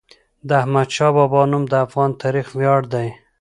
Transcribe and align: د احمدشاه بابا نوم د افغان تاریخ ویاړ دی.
د 0.47 0.49
احمدشاه 0.61 1.11
بابا 1.17 1.41
نوم 1.51 1.63
د 1.71 1.73
افغان 1.85 2.11
تاریخ 2.21 2.47
ویاړ 2.59 2.81
دی. 2.93 3.07